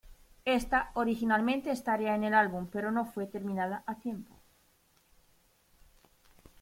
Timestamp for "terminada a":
3.27-3.99